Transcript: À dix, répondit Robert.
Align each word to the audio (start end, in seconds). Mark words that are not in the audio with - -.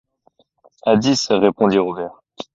À 0.83 0.95
dix, 0.97 1.27
répondit 1.29 1.77
Robert. 1.77 2.23